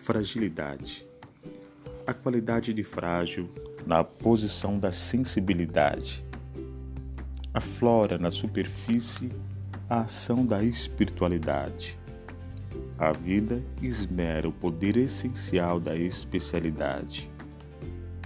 [0.00, 1.06] Fragilidade.
[2.06, 3.50] A qualidade de frágil
[3.86, 6.24] na posição da sensibilidade.
[7.52, 9.30] Aflora na superfície
[9.90, 11.98] a ação da espiritualidade.
[12.98, 17.30] A vida esmera o poder essencial da especialidade.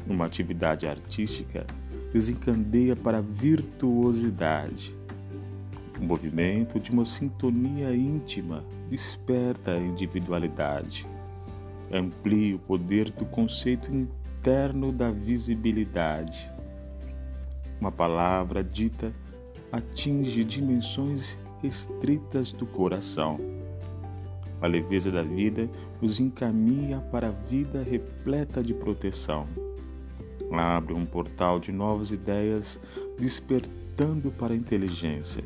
[0.07, 1.67] Uma atividade artística
[2.13, 4.95] desencandeia para a virtuosidade.
[6.01, 11.14] O movimento de uma sintonia íntima desperta a individualidade
[11.95, 16.53] amplie o poder do conceito interno da visibilidade.
[17.81, 19.13] Uma palavra dita
[19.71, 23.39] atinge dimensões restritas do coração.
[24.61, 25.69] A leveza da vida
[26.01, 29.47] nos encaminha para a vida repleta de proteção.
[30.51, 32.81] Abre um portal de novas ideias,
[33.19, 35.45] despertando para a inteligência.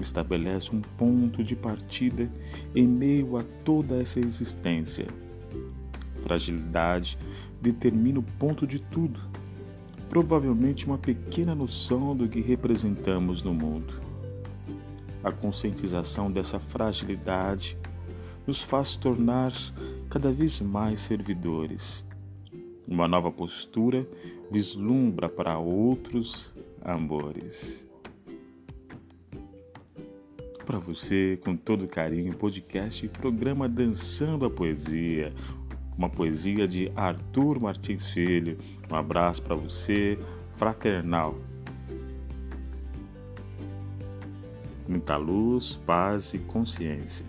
[0.00, 2.28] Estabelece um ponto de partida
[2.74, 5.06] em meio a toda essa existência
[6.24, 7.18] fragilidade
[7.60, 9.20] determina o ponto de tudo,
[10.08, 14.00] provavelmente uma pequena noção do que representamos no mundo.
[15.22, 17.76] A conscientização dessa fragilidade
[18.46, 19.52] nos faz tornar
[20.08, 22.04] cada vez mais servidores.
[22.88, 24.06] Uma nova postura
[24.50, 27.86] vislumbra para outros amores.
[30.64, 35.32] Para você, com todo carinho, podcast e programa Dançando a Poesia,
[35.96, 38.58] uma poesia de Arthur Martins Filho.
[38.90, 40.18] Um abraço para você,
[40.56, 41.36] fraternal.
[44.86, 47.24] Muita luz, paz e consciência.